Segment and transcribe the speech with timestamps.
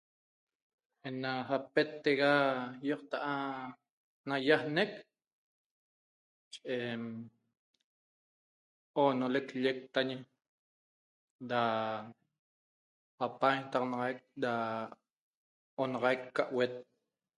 [1.03, 2.31] Aiem da apettecga
[2.87, 3.35] yocta na
[4.27, 4.91] nayiagneq
[9.03, 10.15] onoleq lleq tañe
[11.49, 11.61] da
[13.23, 14.53] apaxaguenataxanaxaq da
[15.83, 16.73] onaxaiq ca avet